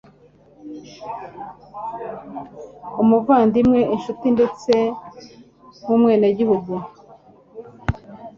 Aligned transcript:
umuvandimwe, 3.01 3.79
inshuti, 3.95 4.25
ndetse 4.35 4.71
nk'umwenegihugu 5.81 6.73